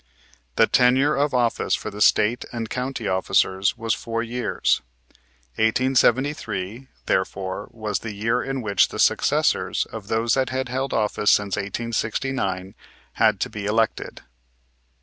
The 0.55 0.65
tenure 0.65 1.13
of 1.15 1.31
office 1.31 1.75
for 1.75 1.91
the 1.91 2.01
State 2.01 2.43
and 2.51 2.71
county 2.71 3.07
officers 3.07 3.77
was 3.77 3.93
four 3.93 4.23
years. 4.23 4.81
1873, 5.57 6.87
therefore, 7.05 7.67
was 7.69 7.99
the 7.99 8.11
year 8.11 8.41
in 8.41 8.63
which 8.63 8.87
the 8.87 8.97
successors 8.97 9.85
of 9.85 10.07
those 10.07 10.33
that 10.33 10.49
had 10.49 10.69
held 10.69 10.91
office 10.91 11.29
since 11.29 11.55
1869 11.55 12.73
had 13.13 13.39
to 13.41 13.49
be 13.51 13.67
elected. 13.67 14.21